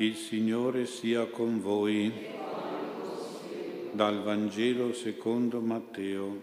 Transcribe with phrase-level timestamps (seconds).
[0.00, 2.10] Il Signore sia con voi.
[3.92, 6.40] Dal Vangelo secondo Matteo.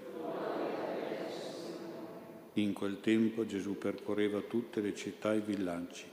[2.54, 6.04] In quel tempo Gesù percorreva tutte le città e i villaggi,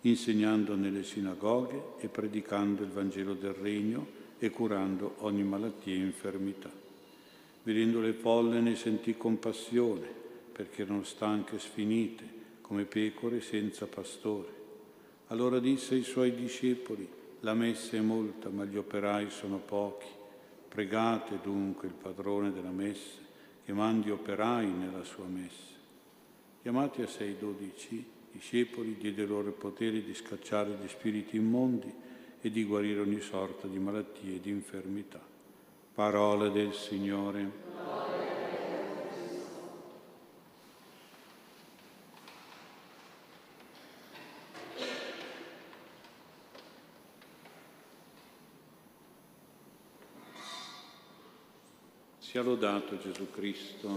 [0.00, 4.06] insegnando nelle sinagoghe e predicando il Vangelo del Regno
[4.38, 6.70] e curando ogni malattia e infermità.
[7.64, 10.06] Vedendo le folle ne sentì compassione,
[10.50, 12.24] perché erano stanche e sfinite,
[12.62, 14.63] come pecore senza pastore.
[15.28, 17.08] Allora disse ai suoi discepoli,
[17.40, 20.06] la messa è molta, ma gli operai sono pochi.
[20.68, 23.22] Pregate dunque il padrone della messa
[23.64, 25.72] che mandi operai nella sua messa.
[26.60, 31.92] Chiamati a sé i dodici discepoli, diede loro il potere di scacciare gli spiriti immondi
[32.40, 35.20] e di guarire ogni sorta di malattie e di infermità.
[35.94, 37.93] Parole del Signore.
[52.34, 53.96] Sia lodato Gesù Cristo.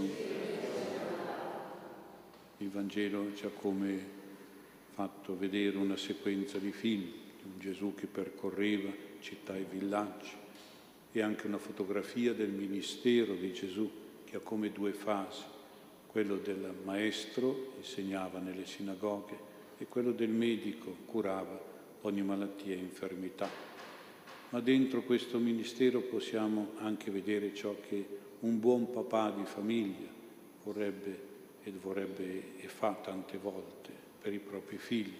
[2.58, 4.00] Il Vangelo ci ha come
[4.94, 10.30] fatto vedere una sequenza di film di un Gesù che percorreva città e villaggi
[11.10, 13.90] e anche una fotografia del ministero di Gesù
[14.24, 15.42] che ha come due fasi,
[16.06, 19.36] quello del maestro, insegnava nelle sinagoghe,
[19.78, 21.60] e quello del medico, curava
[22.02, 23.50] ogni malattia e infermità.
[24.50, 30.06] Ma dentro questo ministero possiamo anche vedere ciò che un buon papà di famiglia
[30.62, 31.26] vorrebbe
[31.62, 35.16] e vorrebbe e fa tante volte per i propri figli,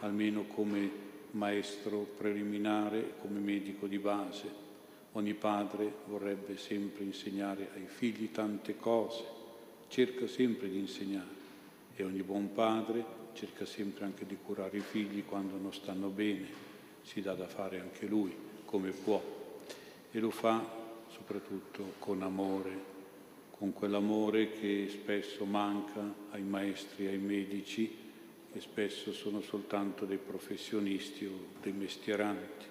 [0.00, 4.68] almeno come maestro preliminare, come medico di base.
[5.12, 9.24] Ogni padre vorrebbe sempre insegnare ai figli tante cose,
[9.88, 11.38] cerca sempre di insegnare
[11.96, 16.46] e ogni buon padre cerca sempre anche di curare i figli quando non stanno bene,
[17.02, 19.22] si dà da fare anche lui come può
[20.10, 20.79] e lo fa
[21.20, 22.98] soprattutto con amore,
[23.50, 26.00] con quell'amore che spesso manca
[26.30, 27.94] ai maestri, ai medici,
[28.50, 32.66] che spesso sono soltanto dei professionisti o dei mestieranti.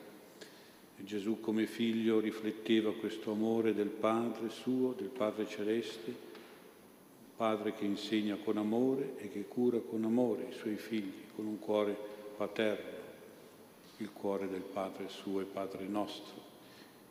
[0.97, 6.27] E Gesù come figlio rifletteva questo amore del Padre suo, del Padre celeste,
[7.35, 11.59] Padre che insegna con amore e che cura con amore i suoi figli, con un
[11.59, 11.95] cuore
[12.35, 12.97] paterno,
[13.97, 16.48] il cuore del Padre suo e Padre nostro.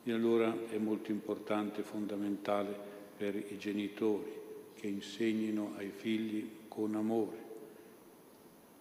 [0.09, 2.75] E allora è molto importante, fondamentale,
[3.15, 4.33] per i genitori
[4.73, 7.37] che insegnino ai figli con amore.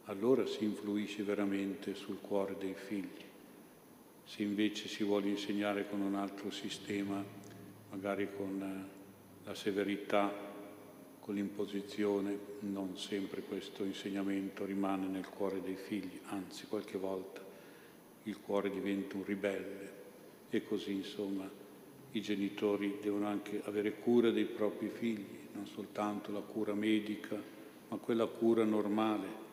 [0.05, 3.25] Allora si influisce veramente sul cuore dei figli.
[4.23, 7.21] Se invece si vuole insegnare con un altro sistema,
[7.89, 10.31] magari con eh, la severità,
[11.19, 17.43] con l'imposizione, non sempre questo insegnamento rimane nel cuore dei figli, anzi qualche volta
[18.23, 20.05] il cuore diventa un ribelle
[20.49, 21.49] e così insomma
[22.11, 27.39] i genitori devono anche avere cura dei propri figli, non soltanto la cura medica,
[27.89, 29.45] ma quella cura normale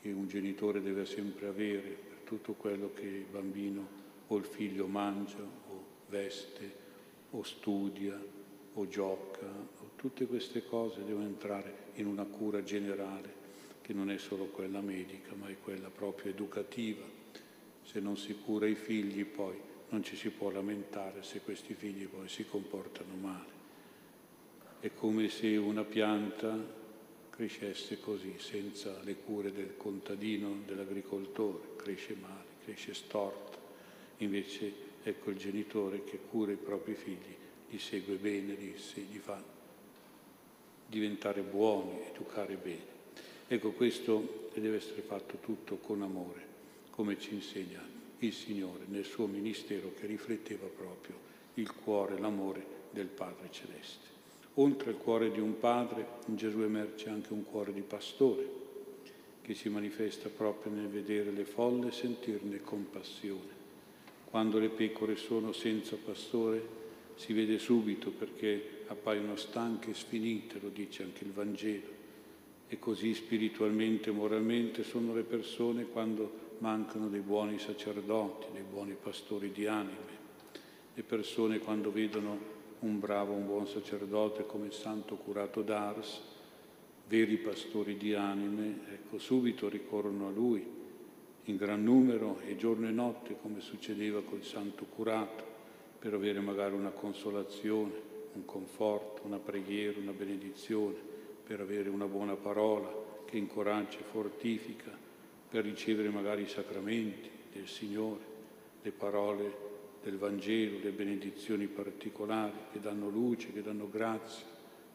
[0.00, 4.86] che un genitore deve sempre avere per tutto quello che il bambino o il figlio
[4.86, 6.82] mangia o veste
[7.30, 8.20] o studia
[8.74, 9.46] o gioca,
[9.96, 13.42] tutte queste cose devono entrare in una cura generale
[13.80, 17.04] che non è solo quella medica, ma è quella proprio educativa.
[17.82, 19.56] Se non si cura i figli poi
[19.90, 23.52] non ci si può lamentare se questi figli poi si comportano male.
[24.80, 26.82] È come se una pianta
[27.30, 33.58] crescesse così, senza le cure del contadino, dell'agricoltore, cresce male, cresce storta.
[34.18, 37.34] Invece ecco il genitore che cura i propri figli,
[37.70, 38.74] li segue bene, li,
[39.10, 39.42] li fa
[40.86, 42.92] diventare buoni, educare bene.
[43.48, 46.46] Ecco, questo deve essere fatto tutto con amore,
[46.90, 47.93] come ci insegna
[48.24, 51.14] il Signore nel suo ministero che rifletteva proprio
[51.54, 54.12] il cuore, l'amore del Padre Celeste.
[54.54, 58.62] Oltre al cuore di un padre, in Gesù emerge anche un cuore di pastore,
[59.42, 63.62] che si manifesta proprio nel vedere le folle e sentirne compassione.
[64.24, 66.82] Quando le pecore sono senza pastore,
[67.16, 72.02] si vede subito perché appaiono stanche e sfinite, lo dice anche il Vangelo.
[72.68, 78.96] E così spiritualmente e moralmente sono le persone quando mancano dei buoni sacerdoti, dei buoni
[79.00, 80.22] pastori di anime.
[80.94, 82.38] Le persone quando vedono
[82.80, 86.20] un bravo, un buon sacerdote come il santo curato d'Ars,
[87.08, 90.64] veri pastori di anime, ecco, subito ricorrono a lui
[91.44, 95.52] in gran numero e giorno e notte, come succedeva col santo curato,
[95.98, 97.92] per avere magari una consolazione,
[98.34, 100.96] un conforto, una preghiera, una benedizione,
[101.44, 102.90] per avere una buona parola
[103.26, 105.02] che incoraggia e fortifica
[105.54, 108.24] per ricevere magari i sacramenti, del Signore,
[108.82, 109.56] le parole
[110.02, 114.44] del Vangelo, le benedizioni particolari che danno luce, che danno grazia,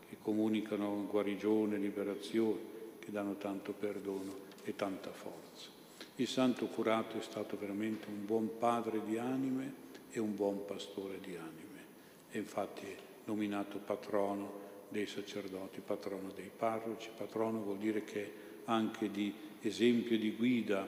[0.09, 2.59] che comunicano guarigione, liberazione,
[2.99, 4.35] che danno tanto perdono
[4.65, 5.69] e tanta forza.
[6.17, 9.73] Il santo curato è stato veramente un buon padre di anime
[10.11, 11.85] e un buon pastore di anime.
[12.31, 14.51] E infatti è nominato patrono
[14.89, 17.11] dei sacerdoti, patrono dei parroci.
[17.15, 18.31] Patrono vuol dire che è
[18.65, 20.87] anche di esempio di guida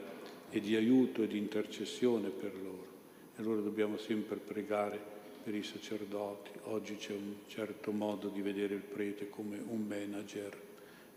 [0.49, 2.87] e di aiuto e di intercessione per loro.
[3.35, 4.99] E allora dobbiamo sempre pregare
[5.43, 6.51] per i sacerdoti.
[6.63, 10.57] Oggi c'è un certo modo di vedere il prete come un manager,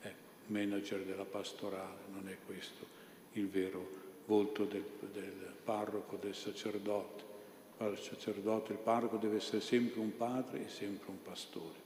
[0.00, 3.02] ecco, manager della pastorale, non è questo
[3.34, 7.32] il vero volto del, del parroco, del sacerdote.
[7.80, 11.78] Il sacerdote, il parroco deve essere sempre un padre e sempre un pastore,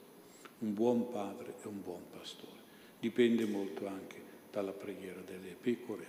[0.58, 2.56] un buon padre e un buon pastore.
[3.00, 6.06] Dipende molto anche dalla preghiera delle pecore,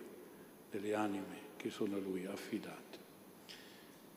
[0.71, 2.97] delle anime che sono a lui affidate.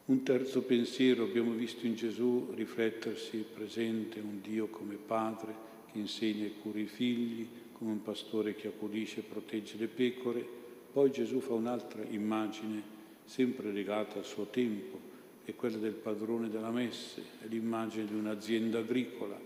[0.05, 5.55] Un terzo pensiero, abbiamo visto in Gesù riflettersi presente un Dio come padre
[5.91, 10.45] che insegna e cura i figli, come un pastore che accudisce e protegge le pecore.
[10.93, 12.83] Poi Gesù fa un'altra immagine
[13.25, 14.99] sempre legata al suo tempo,
[15.45, 19.39] è quella del padrone della messe, è l'immagine di un'azienda agricola,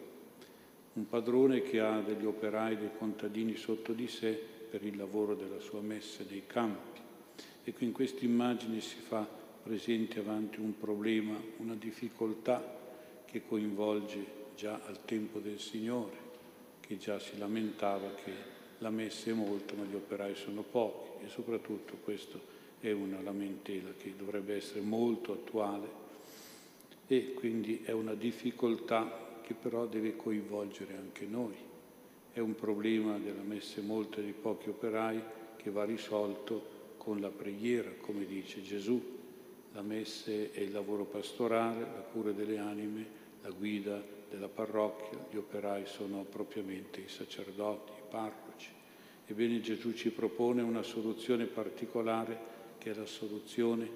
[0.95, 5.59] un padrone che ha degli operai, dei contadini sotto di sé per il lavoro della
[5.59, 7.01] sua messe nei campi.
[7.65, 9.27] Ecco, in questa immagine si fa
[9.63, 12.77] presente avanti un problema, una difficoltà
[13.25, 16.17] che coinvolge già al tempo del Signore,
[16.81, 18.33] che già si lamentava che
[18.79, 22.39] la messa è molto ma gli operai sono pochi e soprattutto questo
[22.79, 25.89] è una lamentela che dovrebbe essere molto attuale
[27.07, 31.76] e quindi è una difficoltà che però deve coinvolgere anche noi.
[32.37, 35.23] È un problema della messa molta di pochi operai
[35.57, 39.03] che va risolto con la preghiera, come dice Gesù.
[39.73, 43.07] La messe è il lavoro pastorale, la cura delle anime,
[43.41, 48.69] la guida della parrocchia, gli operai sono propriamente i sacerdoti, i parroci.
[49.25, 52.39] Ebbene Gesù ci propone una soluzione particolare
[52.77, 53.89] che è la soluzione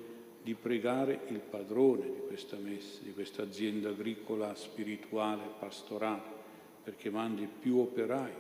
[0.43, 6.40] di pregare il padrone di questa messa, di questa azienda agricola, spirituale, pastorale,
[6.83, 8.33] perché mandi più operai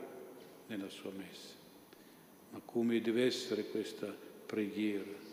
[0.66, 1.54] nella sua messa.
[2.50, 4.14] Ma come deve essere questa
[4.46, 5.28] preghiera?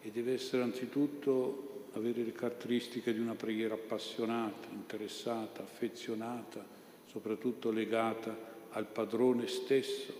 [0.00, 6.64] E deve essere anzitutto avere le caratteristiche di una preghiera appassionata, interessata, affezionata,
[7.06, 10.12] soprattutto legata al padrone stesso,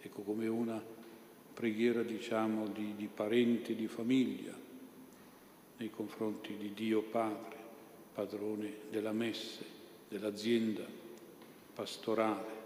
[0.00, 0.82] ecco come una
[1.54, 4.52] preghiera diciamo di, di parenti, di famiglia
[5.78, 7.56] nei confronti di Dio Padre,
[8.12, 9.64] padrone della messe,
[10.08, 11.04] dell'azienda
[11.76, 12.64] pastorale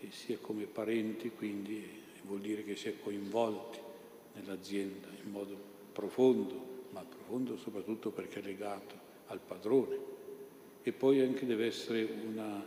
[0.00, 1.88] e si è come parenti, quindi
[2.24, 3.78] vuol dire che si è coinvolti
[4.34, 5.56] nell'azienda in modo
[5.92, 8.94] profondo, ma profondo soprattutto perché è legato
[9.28, 10.18] al padrone.
[10.82, 12.66] E poi anche deve essere una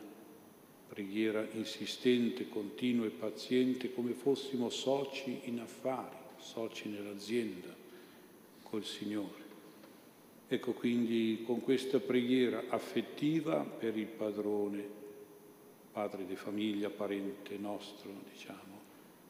[0.88, 7.76] preghiera insistente, continua e paziente, come fossimo soci in affari, soci nell'azienda
[8.62, 9.42] col Signore.
[10.48, 15.02] Ecco quindi con questa preghiera affettiva per il padrone,
[15.94, 18.82] padre di famiglia, parente nostro, diciamo,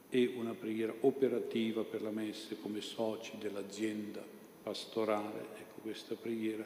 [0.10, 4.24] e una preghiera operativa per la messe come soci dell'azienda
[4.64, 5.48] pastorale.
[5.60, 6.66] Ecco, questa preghiera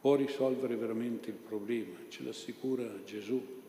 [0.00, 3.60] può risolvere veramente il problema, ce l'assicura Gesù.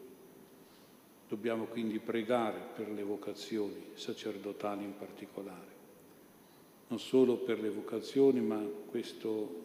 [1.28, 5.72] Dobbiamo quindi pregare per le vocazioni sacerdotali in particolare,
[6.90, 9.62] non solo per le vocazioni, ma questo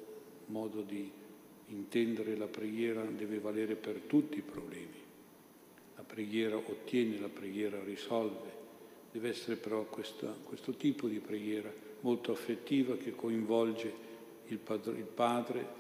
[0.46, 1.17] modo di
[1.68, 5.06] intendere la preghiera deve valere per tutti i problemi
[6.08, 8.56] preghiera ottiene, la preghiera risolve.
[9.12, 11.70] Deve essere però questa, questo tipo di preghiera
[12.00, 14.06] molto affettiva che coinvolge
[14.46, 15.76] il padre, il padre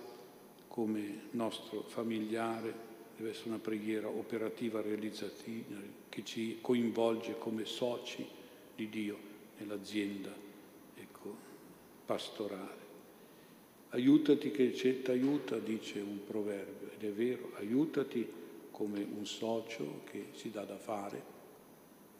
[0.68, 5.76] come nostro familiare, deve essere una preghiera operativa, realizzativa,
[6.08, 8.24] che ci coinvolge come soci
[8.76, 9.18] di Dio
[9.56, 10.32] nell'azienda
[10.94, 11.34] ecco,
[12.04, 12.87] pastorale.
[13.90, 18.26] Aiutati che ti aiuta, dice un proverbio, ed è vero, aiutati
[18.70, 21.20] come un socio che si dà da fare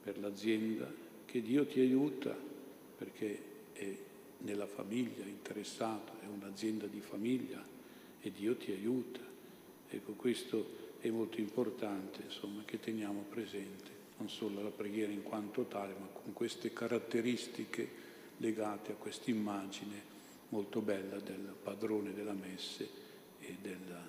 [0.02, 0.90] per l'azienda,
[1.26, 2.34] che Dio ti aiuta
[2.96, 3.96] perché è
[4.38, 7.62] nella famiglia interessato, è un'azienda di famiglia
[8.20, 9.20] e Dio ti aiuta.
[9.90, 15.64] Ecco, questo è molto importante, insomma, che teniamo presente, non solo la preghiera in quanto
[15.64, 18.06] tale, ma con queste caratteristiche
[18.38, 20.16] legate a questa immagine
[20.50, 22.88] molto bella del padrone della messe
[23.40, 24.02] e della,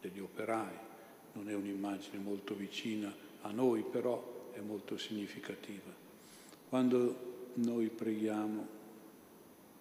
[0.00, 0.90] degli operai
[1.34, 5.90] non è un'immagine molto vicina a noi, però è molto significativa.
[6.68, 8.80] Quando noi preghiamo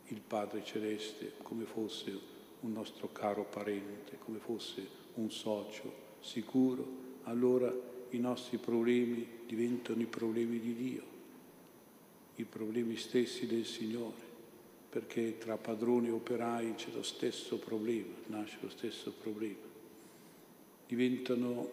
[0.07, 2.17] il Padre Celeste come fosse
[2.61, 7.73] un nostro caro parente, come fosse un socio sicuro, allora
[8.09, 11.03] i nostri problemi diventano i problemi di Dio,
[12.35, 14.30] i problemi stessi del Signore,
[14.91, 19.69] perché tra padroni e operai c'è lo stesso problema, nasce lo stesso problema.
[20.85, 21.69] Diventano,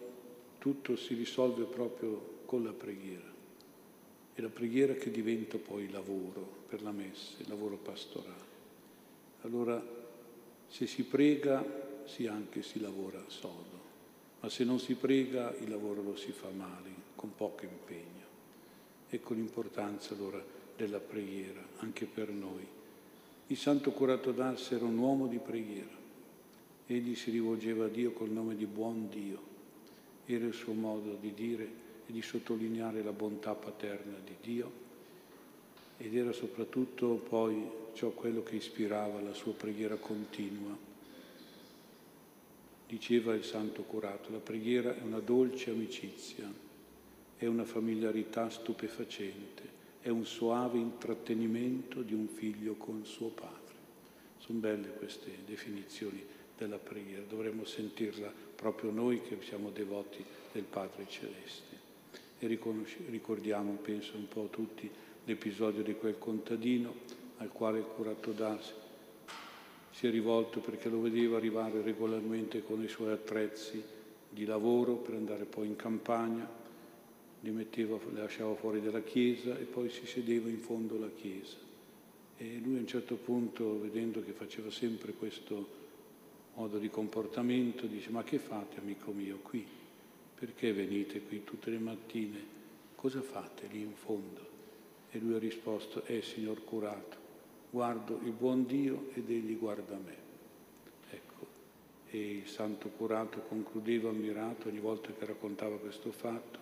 [0.57, 3.27] tutto si risolve proprio con la preghiera.
[4.33, 8.47] È la preghiera che diventa poi lavoro per la messa, il lavoro pastorale.
[9.41, 9.83] Allora,
[10.69, 11.61] se si prega,
[12.05, 13.79] sì anche si lavora sodo,
[14.39, 18.27] ma se non si prega il lavoro lo si fa male, con poco impegno.
[19.09, 20.41] Ecco l'importanza allora
[20.77, 22.77] della preghiera anche per noi.
[23.49, 25.97] Il santo curato d'Ars era un uomo di preghiera.
[26.85, 29.41] Egli si rivolgeva a Dio col nome di buon Dio.
[30.27, 31.63] Era il suo modo di dire
[32.07, 34.71] e di sottolineare la bontà paterna di Dio
[35.97, 40.77] ed era soprattutto poi ciò quello che ispirava la sua preghiera continua.
[42.87, 46.47] Diceva il santo curato, la preghiera è una dolce amicizia,
[47.35, 49.63] è una familiarità stupefacente,
[50.09, 53.75] è un suave intrattenimento di un figlio con suo padre.
[54.39, 56.25] Sono belle queste definizioni
[56.57, 61.77] della preghiera, dovremmo sentirla proprio noi che siamo devoti del Padre Celeste
[62.39, 64.89] e ricordiamo, penso un po' tutti,
[65.25, 66.91] l'episodio di quel contadino
[67.37, 68.73] al quale il curato d'Ars
[69.91, 73.81] si è rivolto perché lo vedeva arrivare regolarmente con i suoi attrezzi
[74.27, 76.49] di lavoro per andare poi in campagna,
[77.41, 81.57] li metteva, li lasciava fuori dalla chiesa e poi si sedeva in fondo alla chiesa.
[82.37, 85.77] E lui a un certo punto, vedendo che faceva sempre questo
[86.55, 89.77] modo di comportamento, dice ma che fate amico mio qui?
[90.39, 92.57] perché venite qui tutte le mattine?
[92.95, 94.47] Cosa fate lì in fondo?
[95.11, 97.17] E lui ha risposto, eh signor curato,
[97.69, 100.15] guardo il buon Dio ed egli guarda me.
[101.09, 101.45] Ecco,
[102.09, 106.59] e il santo curato concludeva ammirato ogni volta che raccontava questo fatto,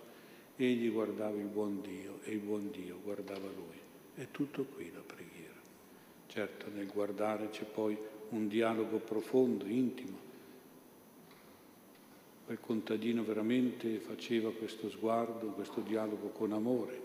[0.66, 3.78] egli guardava il buon Dio e il buon Dio guardava lui.
[4.16, 5.54] È tutto qui la preghiera.
[6.28, 7.98] Certo, nel guardare c'è poi
[8.30, 10.26] un dialogo profondo, intimo,
[12.48, 17.02] Quel contadino veramente faceva questo sguardo, questo dialogo con amore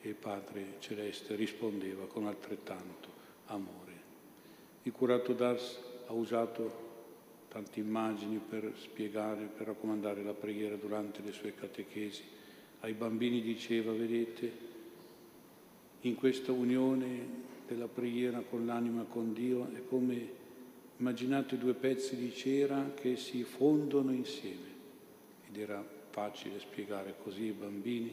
[0.00, 3.08] e il Padre Celeste rispondeva con altrettanto
[3.48, 3.92] amore.
[4.84, 6.86] Il curato d'Ars ha usato
[7.48, 12.22] tante immagini per spiegare, per raccomandare la preghiera durante le sue catechesi.
[12.80, 14.66] Ai bambini diceva, vedete,
[16.02, 20.36] in questa unione della preghiera con l'anima, con Dio, è come
[20.98, 24.76] immaginate due pezzi di cera che si fondono insieme
[25.48, 28.12] ed era facile spiegare così ai bambini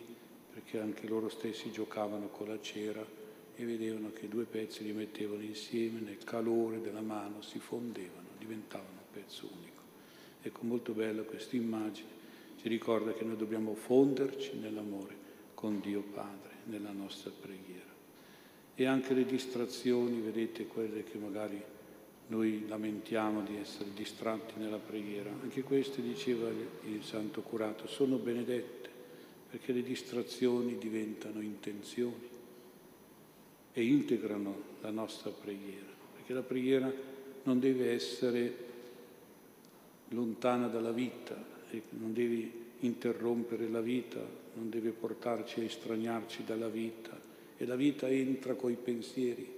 [0.54, 3.06] perché anche loro stessi giocavano con la cera
[3.56, 8.90] e vedevano che due pezzi li mettevano insieme nel calore della mano, si fondevano, diventavano
[8.90, 9.82] un pezzo unico.
[10.42, 12.10] Ecco, molto bella questa immagine,
[12.66, 15.16] ci ricorda che noi dobbiamo fonderci nell'amore
[15.54, 17.94] con Dio Padre, nella nostra preghiera.
[18.74, 21.62] E anche le distrazioni, vedete, quelle che magari
[22.30, 25.30] noi lamentiamo di essere distratti nella preghiera.
[25.44, 28.90] Anche queste, diceva il santo curato, sono benedette
[29.52, 32.28] perché le distrazioni diventano intenzioni
[33.74, 36.92] e integrano la nostra preghiera, perché la preghiera
[37.44, 38.58] non deve essere
[40.10, 41.54] lontana dalla vita,
[41.90, 44.20] non deve interrompere la vita,
[44.54, 47.20] non deve portarci a estraniarci dalla vita
[47.58, 49.54] e la vita entra coi pensieri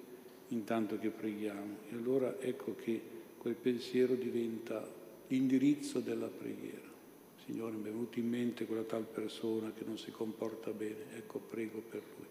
[0.50, 1.78] intanto che preghiamo.
[1.90, 3.02] E allora ecco che
[3.38, 4.88] quel pensiero diventa
[5.28, 6.86] l'indirizzo della preghiera.
[7.46, 11.40] Signore, mi è venuta in mente quella tal persona che non si comporta bene, ecco,
[11.40, 12.26] prego per lui.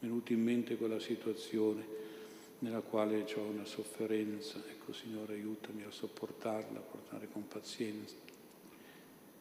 [0.00, 2.06] Mi è venuta in mente quella situazione
[2.60, 8.27] nella quale ho una sofferenza, ecco, Signore, aiutami a sopportarla, a portare con pazienza.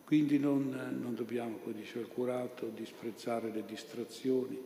[0.08, 0.70] Quindi non,
[1.02, 4.58] non dobbiamo, come diceva il curato, disprezzare le distrazioni,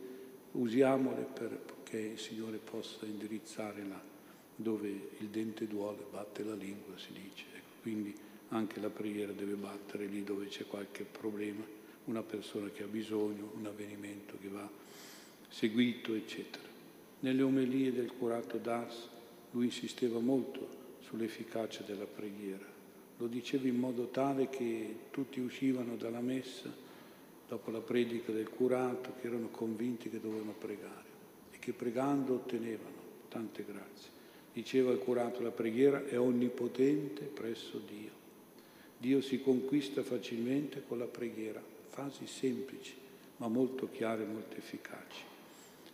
[0.52, 4.00] usiamole per che il Signore possa indirizzare là
[4.56, 7.44] dove il dente duole, batte la lingua, si dice.
[7.54, 8.14] Ecco, quindi
[8.48, 11.62] anche la preghiera deve battere lì dove c'è qualche problema,
[12.04, 14.66] una persona che ha bisogno, un avvenimento che va
[15.48, 16.64] seguito, eccetera.
[17.20, 19.08] Nelle omelie del curato d'Ars
[19.50, 22.71] lui insisteva molto sull'efficacia della preghiera.
[23.22, 26.68] Lo diceva in modo tale che tutti uscivano dalla messa
[27.46, 31.10] dopo la predica del curato che erano convinti che dovevano pregare
[31.62, 32.96] che pregando ottenevano
[33.28, 34.10] tante grazie.
[34.52, 38.10] Diceva il curato, la preghiera è onnipotente presso Dio.
[38.98, 42.94] Dio si conquista facilmente con la preghiera, fasi semplici,
[43.36, 45.22] ma molto chiare e molto efficaci.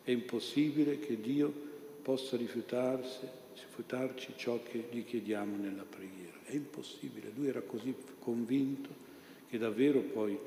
[0.03, 1.53] È impossibile che Dio
[2.01, 3.29] possa rifiutarsi
[3.65, 6.39] rifiutarci ciò che gli chiediamo nella preghiera.
[6.45, 9.07] È impossibile, lui era così convinto
[9.49, 10.39] che davvero poi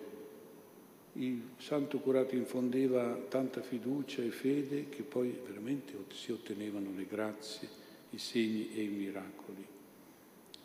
[1.14, 7.68] il santo curato infondeva tanta fiducia e fede che poi veramente si ottenevano le grazie,
[8.12, 9.66] i segni e i miracoli.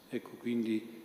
[0.08, 1.04] Ecco quindi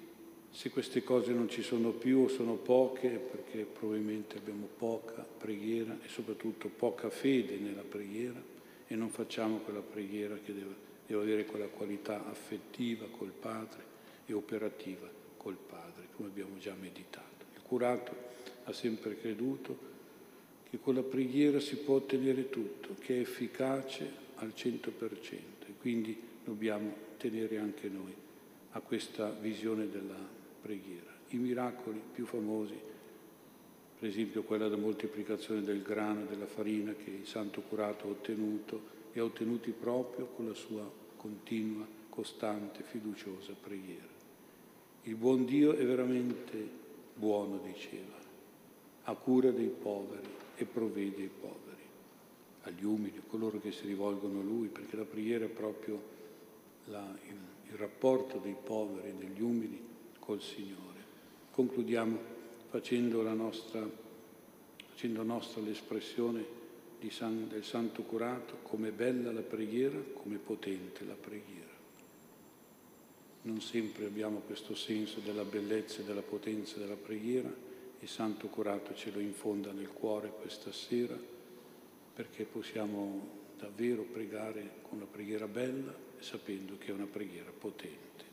[0.51, 5.97] se queste cose non ci sono più o sono poche perché probabilmente abbiamo poca preghiera
[6.03, 8.41] e soprattutto poca fede nella preghiera
[8.85, 10.75] e non facciamo quella preghiera che deve,
[11.11, 13.83] deve avere quella qualità affettiva col Padre
[14.25, 17.45] e operativa col Padre, come abbiamo già meditato.
[17.53, 18.15] Il curato
[18.63, 19.89] ha sempre creduto
[20.69, 25.31] che con la preghiera si può ottenere tutto, che è efficace al 100%
[25.67, 28.15] e quindi dobbiamo tenere anche noi
[28.71, 30.15] a questa visione della
[30.61, 31.11] preghiera.
[31.29, 32.79] I miracoli più famosi,
[33.99, 38.11] per esempio quella della moltiplicazione del grano e della farina che il santo curato ha
[38.11, 44.09] ottenuto e ha ottenuti proprio con la sua continua, costante, fiduciosa preghiera.
[45.03, 46.67] Il buon Dio è veramente
[47.13, 48.17] buono, diceva,
[49.03, 51.83] ha cura dei poveri e provvede ai poveri,
[52.63, 56.01] agli umili, a coloro che si rivolgono a Lui, perché la preghiera è proprio
[56.85, 57.37] la, il,
[57.69, 59.79] il rapporto dei poveri e degli umili
[60.17, 60.79] col Signore.
[61.51, 62.17] Concludiamo
[62.69, 63.87] facendo, nostra,
[64.89, 66.60] facendo nostra l'espressione
[67.09, 71.69] San, del Santo Curato, come bella la preghiera, come potente la preghiera.
[73.43, 77.51] Non sempre abbiamo questo senso della bellezza e della potenza della preghiera,
[77.99, 81.17] il Santo Curato ce lo infonda nel cuore questa sera
[82.13, 88.30] perché possiamo davvero pregare con una preghiera bella sapendo che è una preghiera potente.